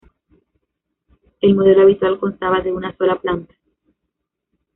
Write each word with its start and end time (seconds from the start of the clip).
El 1.41 1.53
modelo 1.53 1.83
habitual 1.83 2.17
constaba 2.19 2.61
de 2.61 2.71
una 2.73 2.97
sola 2.97 3.21
planta. 3.21 3.53